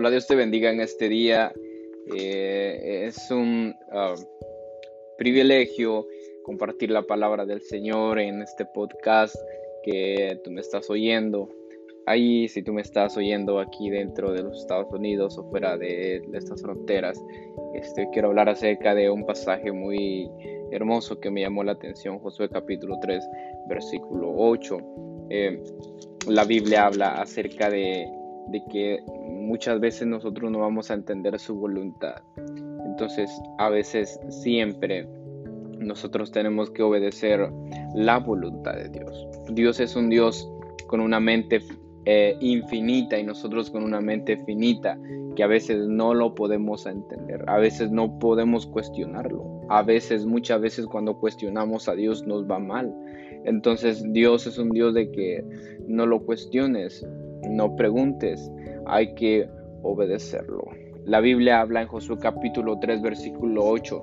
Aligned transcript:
Hola, 0.00 0.08
Dios 0.08 0.26
te 0.26 0.34
bendiga 0.34 0.70
en 0.70 0.80
este 0.80 1.10
día. 1.10 1.52
Eh, 2.16 3.04
es 3.06 3.30
un 3.30 3.74
ah, 3.92 4.14
privilegio 5.18 6.06
compartir 6.42 6.90
la 6.90 7.02
palabra 7.02 7.44
del 7.44 7.60
Señor 7.60 8.18
en 8.18 8.40
este 8.40 8.64
podcast 8.64 9.36
que 9.84 10.40
tú 10.42 10.52
me 10.52 10.62
estás 10.62 10.88
oyendo. 10.88 11.50
Ahí, 12.06 12.48
si 12.48 12.62
tú 12.62 12.72
me 12.72 12.80
estás 12.80 13.14
oyendo 13.18 13.58
aquí 13.60 13.90
dentro 13.90 14.32
de 14.32 14.42
los 14.42 14.60
Estados 14.60 14.90
Unidos 14.90 15.36
o 15.36 15.50
fuera 15.50 15.76
de, 15.76 16.22
estas 16.32 16.62
fronteras, 16.62 17.22
este, 17.74 18.08
quiero 18.10 18.28
hablar 18.28 18.48
acerca 18.48 18.94
de 18.94 19.10
un 19.10 19.26
pasaje 19.26 19.70
muy 19.70 20.30
hermoso 20.70 21.20
que 21.20 21.30
me 21.30 21.42
llamó 21.42 21.62
la 21.62 21.72
atención, 21.72 22.18
Josué 22.20 22.48
capítulo 22.48 22.98
3, 23.02 23.22
versículo 23.68 24.32
8. 24.34 24.78
Eh, 25.28 25.62
la 26.26 26.44
Biblia 26.44 26.86
habla 26.86 27.20
acerca 27.20 27.68
de, 27.68 28.08
de 28.48 28.62
que 28.70 29.00
muchas 29.28 29.80
veces 29.80 30.06
nosotros 30.06 30.50
no 30.50 30.60
vamos 30.60 30.90
a 30.90 30.94
entender 30.94 31.38
su 31.38 31.54
voluntad. 31.54 32.22
Entonces, 32.86 33.30
a 33.58 33.68
veces, 33.70 34.18
siempre, 34.28 35.06
nosotros 35.78 36.30
tenemos 36.30 36.70
que 36.70 36.82
obedecer 36.82 37.50
la 37.94 38.18
voluntad 38.18 38.74
de 38.74 38.88
Dios. 38.88 39.26
Dios 39.52 39.80
es 39.80 39.96
un 39.96 40.10
Dios 40.10 40.48
con 40.86 41.00
una 41.00 41.20
mente 41.20 41.62
eh, 42.06 42.36
infinita 42.40 43.18
y 43.18 43.24
nosotros 43.24 43.70
con 43.70 43.84
una 43.84 44.00
mente 44.00 44.36
finita 44.44 44.98
que 45.36 45.42
a 45.42 45.46
veces 45.46 45.86
no 45.86 46.14
lo 46.14 46.34
podemos 46.34 46.86
entender, 46.86 47.44
a 47.46 47.58
veces 47.58 47.90
no 47.90 48.18
podemos 48.18 48.66
cuestionarlo, 48.66 49.60
a 49.68 49.82
veces, 49.82 50.26
muchas 50.26 50.60
veces 50.60 50.86
cuando 50.86 51.18
cuestionamos 51.18 51.88
a 51.88 51.94
Dios 51.94 52.26
nos 52.26 52.50
va 52.50 52.58
mal. 52.58 52.92
Entonces 53.44 54.02
Dios 54.12 54.46
es 54.46 54.58
un 54.58 54.70
Dios 54.70 54.94
de 54.94 55.10
que 55.10 55.44
no 55.86 56.06
lo 56.06 56.24
cuestiones, 56.24 57.06
no 57.48 57.76
preguntes, 57.76 58.50
hay 58.86 59.14
que 59.14 59.48
obedecerlo. 59.82 60.64
La 61.04 61.20
Biblia 61.20 61.60
habla 61.60 61.82
en 61.82 61.88
Josué 61.88 62.18
capítulo 62.20 62.78
3 62.78 63.02
versículo 63.02 63.64
8. 63.64 64.02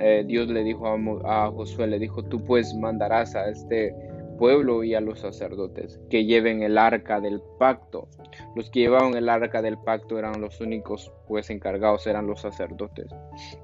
Eh, 0.00 0.24
Dios 0.26 0.48
le 0.48 0.64
dijo 0.64 0.86
a, 0.86 1.44
a 1.46 1.50
Josué, 1.50 1.86
le 1.86 1.98
dijo, 1.98 2.22
tú 2.24 2.44
pues 2.44 2.74
mandarás 2.74 3.36
a 3.36 3.48
este 3.48 3.94
pueblo 4.38 4.82
y 4.82 4.94
a 4.94 5.00
los 5.00 5.20
sacerdotes 5.20 6.00
que 6.10 6.24
lleven 6.24 6.62
el 6.62 6.78
arca 6.78 7.20
del 7.20 7.40
pacto. 7.58 8.08
Los 8.56 8.70
que 8.70 8.80
llevaban 8.80 9.14
el 9.14 9.28
arca 9.28 9.62
del 9.62 9.78
pacto 9.78 10.18
eran 10.18 10.40
los 10.40 10.60
únicos 10.60 11.12
pues 11.28 11.50
encargados, 11.50 12.06
eran 12.06 12.26
los 12.26 12.40
sacerdotes. 12.40 13.06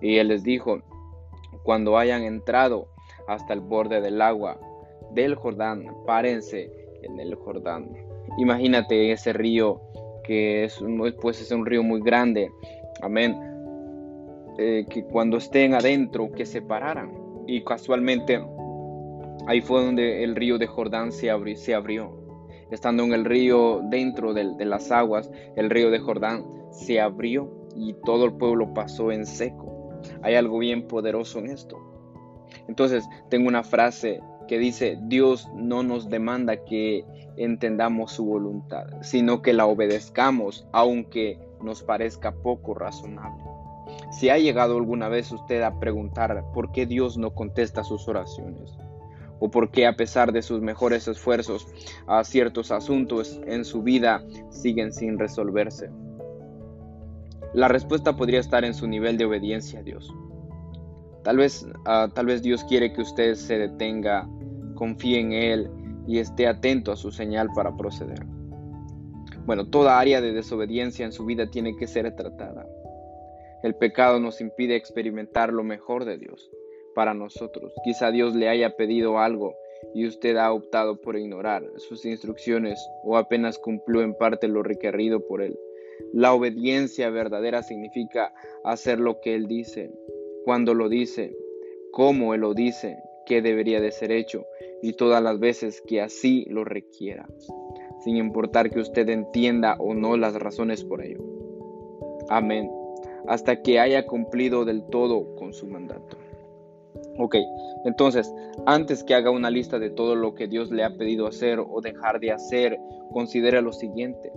Y 0.01 0.17
él 0.17 0.29
les 0.29 0.43
dijo, 0.43 0.81
cuando 1.65 1.99
hayan 1.99 2.23
entrado 2.23 2.89
hasta 3.27 3.53
el 3.53 3.61
borde 3.61 4.01
del 4.01 4.23
agua 4.23 4.59
del 5.13 5.35
Jordán, 5.35 5.87
párense 6.07 6.71
en 7.03 7.19
el 7.19 7.35
Jordán. 7.35 8.10
Imagínate 8.41 9.13
ese 9.13 9.35
río 9.35 9.83
que 10.25 10.65
es, 10.65 10.83
pues 11.21 11.43
es 11.43 11.51
un 11.51 11.67
río 11.67 11.83
muy 11.83 12.01
grande. 12.01 12.51
Amén. 13.03 13.37
Eh, 14.59 14.87
que 14.89 15.05
cuando 15.05 15.37
estén 15.37 15.75
adentro, 15.75 16.33
que 16.33 16.47
se 16.47 16.63
pararan. 16.63 17.13
Y 17.47 17.63
casualmente 17.63 18.43
ahí 19.47 19.61
fue 19.61 19.85
donde 19.85 20.25
el 20.25 20.37
río 20.37 20.57
de 20.57 20.67
Jordán 20.67 21.13
se, 21.13 21.31
abrió. 21.31 22.17
Estando 22.71 23.05
en 23.05 23.13
el 23.13 23.27
río, 23.27 23.83
dentro 23.91 24.33
de, 24.33 24.55
de 24.57 24.65
las 24.65 24.91
aguas, 24.91 25.31
el 25.57 25.69
río 25.69 25.91
de 25.91 25.99
Jordán 25.99 26.43
se 26.71 26.99
abrió 26.99 27.51
y 27.77 27.93
todo 28.07 28.25
el 28.25 28.33
pueblo 28.33 28.73
pasó 28.73 29.13
en 29.13 29.27
seco. 29.27 30.01
Hay 30.23 30.35
algo 30.35 30.59
bien 30.59 30.89
poderoso 30.89 31.41
en 31.41 31.51
esto. 31.51 31.77
Entonces, 32.69 33.07
tengo 33.29 33.49
una 33.49 33.63
frase 33.63 34.23
que 34.51 34.59
dice, 34.59 34.99
Dios 35.03 35.49
no 35.55 35.85
nos 35.85 36.11
demanda 36.11 36.65
que 36.65 37.05
entendamos 37.37 38.11
su 38.11 38.25
voluntad, 38.25 38.89
sino 39.01 39.43
que 39.43 39.53
la 39.53 39.65
obedezcamos, 39.65 40.67
aunque 40.73 41.39
nos 41.63 41.85
parezca 41.85 42.33
poco 42.33 42.75
razonable. 42.75 43.45
Si 44.11 44.29
ha 44.29 44.39
llegado 44.39 44.77
alguna 44.77 45.09
vez 45.09 45.31
usted 45.31 45.63
a 45.63 45.79
preguntar 45.79 46.47
por 46.53 46.73
qué 46.73 46.85
Dios 46.85 47.17
no 47.17 47.33
contesta 47.33 47.85
sus 47.85 48.09
oraciones, 48.09 48.77
o 49.39 49.53
por 49.53 49.71
qué 49.71 49.87
a 49.87 49.95
pesar 49.95 50.33
de 50.33 50.43
sus 50.43 50.61
mejores 50.61 51.07
esfuerzos 51.07 51.69
a 52.09 52.25
ciertos 52.25 52.73
asuntos 52.73 53.41
en 53.47 53.65
su 53.65 53.85
vida 53.85 54.25
siguen 54.51 54.93
sin 54.93 55.17
resolverse. 55.17 55.91
La 57.55 57.69
respuesta 57.69 58.17
podría 58.17 58.41
estar 58.41 58.65
en 58.65 58.75
su 58.75 58.89
nivel 58.89 59.17
de 59.17 59.27
obediencia 59.27 59.79
a 59.79 59.83
Dios. 59.85 60.13
Tal 61.23 61.37
vez, 61.37 61.67
ah, 61.85 62.09
tal 62.13 62.27
vez 62.27 62.43
Dios 62.43 62.65
quiere 62.65 62.93
que 62.93 63.03
usted 63.03 63.35
se 63.35 63.59
detenga 63.59 64.29
confíe 64.81 65.21
en 65.21 65.33
Él 65.35 65.71
y 66.07 66.21
esté 66.21 66.47
atento 66.47 66.91
a 66.91 66.97
su 66.97 67.13
señal 67.13 67.51
para 67.55 67.77
proceder. 67.77 68.25
Bueno, 69.45 69.69
toda 69.69 70.01
área 70.01 70.23
de 70.23 70.33
desobediencia 70.33 71.05
en 71.05 71.13
su 71.13 71.27
vida 71.27 71.51
tiene 71.51 71.77
que 71.77 71.87
ser 71.87 72.11
tratada. 72.17 72.67
El 73.63 73.75
pecado 73.75 74.19
nos 74.21 74.41
impide 74.41 74.77
experimentar 74.77 75.53
lo 75.53 75.65
mejor 75.65 76.07
de 76.07 76.17
Dios 76.17 76.51
para 76.95 77.13
nosotros. 77.13 77.75
Quizá 77.85 78.11
Dios 78.11 78.35
le 78.35 78.49
haya 78.49 78.75
pedido 78.75 79.19
algo 79.19 79.55
y 79.95 80.07
usted 80.07 80.39
ha 80.39 80.51
optado 80.51 80.99
por 80.99 81.19
ignorar 81.19 81.63
sus 81.77 82.07
instrucciones 82.07 82.83
o 83.05 83.19
apenas 83.19 83.59
cumplió 83.59 84.01
en 84.01 84.15
parte 84.15 84.49
lo 84.49 84.63
requerido 84.63 85.27
por 85.27 85.43
Él. 85.43 85.59
La 86.15 86.33
obediencia 86.33 87.11
verdadera 87.11 87.63
significa 87.63 88.33
hacer 88.65 88.99
lo 88.99 89.21
que 89.21 89.35
Él 89.35 89.47
dice, 89.47 89.91
cuando 90.47 90.73
lo 90.73 90.89
dice, 90.89 91.37
cómo 91.93 92.33
Él 92.33 92.41
lo 92.41 92.55
dice 92.55 92.97
que 93.27 93.43
debería 93.43 93.81
de 93.83 93.93
ser 93.93 94.11
hecho 94.11 94.47
y 94.83 94.95
todas 94.95 95.23
las 95.23 95.39
veces 95.39 95.83
que 95.87 96.01
así 96.01 96.45
lo 96.49 96.65
requiera, 96.65 97.27
sin 98.03 98.17
importar 98.17 98.71
que 98.71 98.81
usted 98.81 99.09
entienda 99.09 99.77
o 99.79 99.95
no 99.95 100.17
las 100.17 100.35
razones 100.35 100.85
por 100.85 101.05
ello. 101.05 101.23
Amén. 102.29 102.71
Hasta 103.29 103.63
que 103.63 103.79
haya 103.79 104.07
cumplido 104.07 104.65
del 104.65 104.85
todo 104.85 105.35
con 105.37 105.53
su 105.53 105.67
mandato. 105.67 106.17
Ok, 107.19 107.37
entonces, 107.85 108.33
antes 108.67 109.05
que 109.05 109.15
haga 109.15 109.31
una 109.31 109.51
lista 109.51 109.79
de 109.79 109.91
todo 109.91 110.15
lo 110.15 110.35
que 110.35 110.49
Dios 110.49 110.71
le 110.71 110.85
ha 110.85 110.97
pedido 110.97 111.27
hacer 111.27 111.59
o 111.61 111.81
dejar 111.81 112.21
de 112.21 112.33
hacer, 112.33 112.79
considere 113.13 113.61
lo 113.61 113.73
siguiente. 113.73 114.33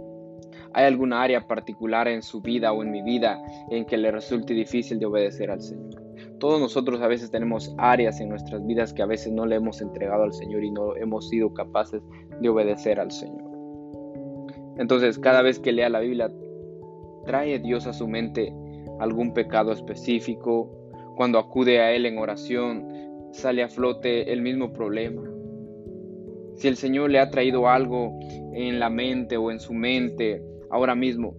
¿Hay 0.74 0.86
alguna 0.86 1.22
área 1.22 1.48
particular 1.48 2.08
en 2.08 2.24
su 2.24 2.42
vida 2.42 2.74
o 2.74 2.84
en 2.84 2.92
mi 2.92 3.02
vida 3.02 3.40
en 3.70 3.86
que 3.86 3.98
le 3.98 4.12
resulte 4.12 4.54
difícil 4.54 5.00
de 5.00 5.06
obedecer 5.06 5.52
al 5.52 5.62
Señor? 5.62 6.03
Todos 6.44 6.60
nosotros 6.60 7.00
a 7.00 7.08
veces 7.08 7.32
tenemos 7.32 7.74
áreas 7.78 8.20
en 8.20 8.28
nuestras 8.28 8.68
vidas 8.68 8.92
que 8.94 9.02
a 9.02 9.06
veces 9.06 9.32
no 9.32 9.46
le 9.46 9.56
hemos 9.56 9.80
entregado 9.80 10.24
al 10.24 10.34
Señor 10.34 10.62
y 10.66 10.72
no 10.72 10.94
hemos 10.98 11.30
sido 11.30 11.54
capaces 11.54 12.02
de 12.42 12.50
obedecer 12.50 13.00
al 13.00 13.12
Señor. 13.14 13.50
Entonces, 14.78 15.18
cada 15.20 15.42
vez 15.42 15.58
que 15.58 15.72
lea 15.72 15.88
la 15.88 16.02
Biblia, 16.02 16.30
trae 17.26 17.60
Dios 17.60 17.88
a 17.88 17.94
su 17.94 18.10
mente 18.10 18.54
algún 19.00 19.34
pecado 19.34 19.72
específico. 19.72 20.70
Cuando 21.16 21.40
acude 21.40 21.80
a 21.80 21.94
Él 21.94 22.06
en 22.06 22.18
oración, 22.18 22.90
sale 23.32 23.64
a 23.64 23.70
flote 23.70 24.34
el 24.34 24.42
mismo 24.42 24.74
problema. 24.74 25.22
Si 26.58 26.68
el 26.68 26.76
Señor 26.76 27.10
le 27.10 27.20
ha 27.20 27.30
traído 27.30 27.70
algo 27.70 28.20
en 28.52 28.82
la 28.82 28.90
mente 28.90 29.38
o 29.38 29.50
en 29.50 29.62
su 29.62 29.74
mente 29.74 30.44
ahora 30.70 30.94
mismo, 30.94 31.38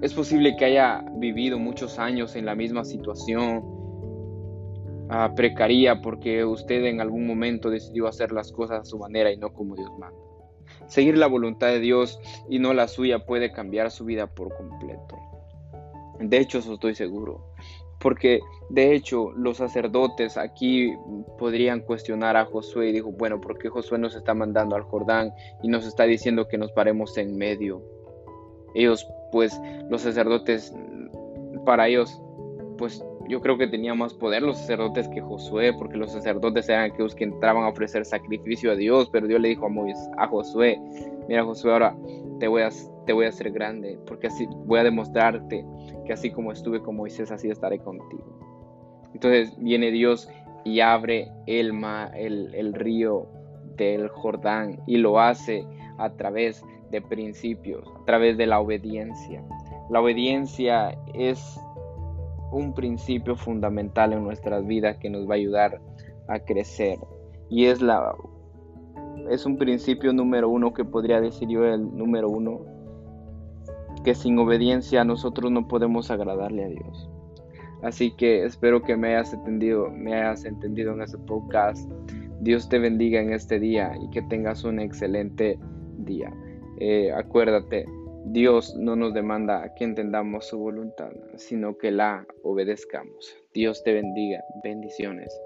es 0.00 0.14
posible 0.14 0.56
que 0.56 0.64
haya 0.64 1.04
vivido 1.18 1.58
muchos 1.58 1.98
años 1.98 2.34
en 2.34 2.46
la 2.46 2.54
misma 2.54 2.82
situación, 2.86 3.81
precaría 5.34 6.00
porque 6.00 6.44
usted 6.44 6.84
en 6.84 7.00
algún 7.00 7.26
momento 7.26 7.70
decidió 7.70 8.06
hacer 8.06 8.32
las 8.32 8.52
cosas 8.52 8.80
a 8.80 8.84
su 8.84 8.98
manera 8.98 9.30
y 9.30 9.36
no 9.36 9.52
como 9.52 9.76
Dios 9.76 9.90
manda. 9.98 10.18
Seguir 10.86 11.18
la 11.18 11.26
voluntad 11.26 11.68
de 11.68 11.80
Dios 11.80 12.18
y 12.48 12.58
no 12.58 12.74
la 12.74 12.88
suya 12.88 13.24
puede 13.26 13.52
cambiar 13.52 13.90
su 13.90 14.04
vida 14.04 14.26
por 14.26 14.54
completo. 14.54 15.18
De 16.20 16.38
hecho, 16.38 16.58
eso 16.58 16.74
estoy 16.74 16.94
seguro. 16.94 17.44
Porque 17.98 18.40
de 18.68 18.94
hecho 18.94 19.30
los 19.32 19.58
sacerdotes 19.58 20.36
aquí 20.36 20.92
podrían 21.38 21.80
cuestionar 21.80 22.36
a 22.36 22.46
Josué 22.46 22.88
y 22.88 22.92
dijo, 22.92 23.12
bueno, 23.12 23.40
¿por 23.40 23.58
qué 23.58 23.68
Josué 23.68 23.98
nos 23.98 24.16
está 24.16 24.34
mandando 24.34 24.74
al 24.74 24.82
Jordán 24.82 25.32
y 25.62 25.68
nos 25.68 25.86
está 25.86 26.04
diciendo 26.04 26.48
que 26.48 26.58
nos 26.58 26.72
paremos 26.72 27.16
en 27.16 27.36
medio? 27.36 27.80
Ellos, 28.74 29.06
pues, 29.30 29.60
los 29.88 30.02
sacerdotes, 30.02 30.74
para 31.64 31.86
ellos, 31.86 32.20
pues 32.76 33.04
yo 33.28 33.40
creo 33.40 33.56
que 33.56 33.66
tenía 33.66 33.94
más 33.94 34.14
poder 34.14 34.42
los 34.42 34.58
sacerdotes 34.58 35.08
que 35.08 35.20
Josué, 35.20 35.72
porque 35.72 35.96
los 35.96 36.12
sacerdotes 36.12 36.68
eran 36.68 36.90
aquellos 36.90 37.14
que 37.14 37.24
entraban 37.24 37.64
a 37.64 37.68
ofrecer 37.68 38.04
sacrificio 38.04 38.72
a 38.72 38.74
Dios, 38.74 39.08
pero 39.10 39.26
Dios 39.26 39.40
le 39.40 39.48
dijo 39.48 39.66
a, 39.66 39.68
Moisés, 39.68 40.10
a 40.18 40.26
Josué, 40.26 40.80
mira 41.28 41.44
Josué, 41.44 41.72
ahora 41.72 41.96
te 42.38 42.48
voy, 42.48 42.62
a, 42.62 42.70
te 43.06 43.12
voy 43.12 43.26
a 43.26 43.28
hacer 43.28 43.50
grande, 43.50 43.98
porque 44.06 44.26
así 44.26 44.46
voy 44.66 44.80
a 44.80 44.84
demostrarte 44.84 45.64
que 46.04 46.12
así 46.12 46.30
como 46.30 46.52
estuve 46.52 46.80
con 46.80 46.96
Moisés, 46.96 47.30
así 47.30 47.48
estaré 47.48 47.78
contigo. 47.78 48.24
Entonces 49.14 49.54
viene 49.58 49.90
Dios 49.90 50.28
y 50.64 50.80
abre 50.80 51.28
el, 51.46 51.72
el, 52.14 52.54
el 52.54 52.74
río 52.74 53.28
del 53.76 54.08
Jordán 54.08 54.80
y 54.86 54.96
lo 54.96 55.20
hace 55.20 55.64
a 55.98 56.10
través 56.10 56.64
de 56.90 57.00
principios, 57.00 57.86
a 58.00 58.04
través 58.04 58.36
de 58.36 58.46
la 58.46 58.60
obediencia. 58.60 59.42
La 59.90 60.00
obediencia 60.00 60.96
es 61.14 61.58
un 62.52 62.74
principio 62.74 63.36
fundamental 63.36 64.12
en 64.12 64.22
nuestras 64.22 64.66
vidas 64.66 64.98
que 64.98 65.10
nos 65.10 65.28
va 65.28 65.32
a 65.32 65.36
ayudar 65.36 65.80
a 66.28 66.38
crecer. 66.38 66.98
Y 67.48 67.66
es 67.66 67.82
la 67.82 68.14
es 69.30 69.46
un 69.46 69.56
principio 69.56 70.12
número 70.12 70.48
uno 70.48 70.72
que 70.72 70.84
podría 70.84 71.20
decir 71.20 71.48
yo 71.48 71.64
el 71.64 71.96
número 71.96 72.28
uno. 72.28 72.60
que 74.04 74.14
sin 74.16 74.36
obediencia 74.38 75.04
nosotros 75.04 75.52
no 75.52 75.68
podemos 75.68 76.10
agradarle 76.10 76.64
a 76.64 76.68
Dios. 76.68 77.08
Así 77.82 78.10
que 78.16 78.44
espero 78.44 78.82
que 78.82 78.96
me 78.96 79.14
hayas 79.14 79.32
entendido, 79.32 79.90
me 79.90 80.14
hayas 80.14 80.44
entendido 80.44 80.92
en 80.92 81.02
este 81.02 81.18
podcast. 81.18 81.88
Dios 82.40 82.68
te 82.68 82.80
bendiga 82.80 83.20
en 83.20 83.32
este 83.32 83.60
día 83.60 83.92
y 84.02 84.10
que 84.10 84.22
tengas 84.22 84.64
un 84.64 84.80
excelente 84.80 85.56
día. 85.98 86.32
Eh, 86.78 87.12
acuérdate, 87.12 87.86
Dios 88.24 88.74
no 88.76 88.96
nos 88.96 89.12
demanda 89.12 89.74
que 89.74 89.84
entendamos 89.84 90.46
su 90.46 90.58
voluntad, 90.58 91.10
sino 91.36 91.76
que 91.76 91.90
la 91.90 92.26
obedezcamos. 92.42 93.36
Dios 93.52 93.82
te 93.82 93.92
bendiga. 93.92 94.42
Bendiciones. 94.62 95.36